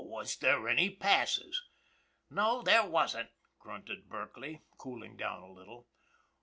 Was 0.03 0.35
there 0.37 0.67
any 0.67 0.89
passes?"" 0.89 1.61
No, 2.31 2.63
there 2.63 2.87
wasn't," 2.87 3.29
grunted 3.59 4.09
Berkely, 4.09 4.63
cooling 4.79 5.15
down 5.15 5.43
a 5.43 5.51
little. 5.53 5.89